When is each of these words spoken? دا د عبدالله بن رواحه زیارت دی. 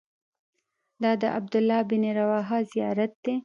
دا 1.01 1.11
د 1.21 1.23
عبدالله 1.37 1.79
بن 1.89 2.03
رواحه 2.19 2.57
زیارت 2.71 3.11
دی. 3.23 3.35